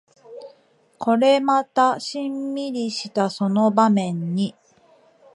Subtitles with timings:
[0.97, 4.55] これまたシンミリしたその場面に